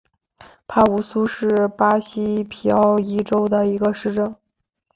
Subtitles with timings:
[0.67, 4.35] 帕武苏是巴西皮奥伊州的一个市镇。